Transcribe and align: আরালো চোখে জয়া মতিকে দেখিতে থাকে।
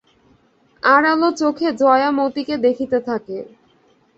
আরালো 0.83 1.29
চোখে 1.31 1.67
জয়া 1.81 2.09
মতিকে 2.11 2.55
দেখিতে 2.65 2.97
থাকে। 3.01 3.37